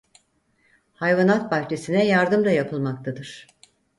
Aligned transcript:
Hayvanat 0.93 1.51
bahçesine 1.51 2.05
yardım 2.05 2.45
da 2.45 2.51
yapılmaktadır. 2.51 3.47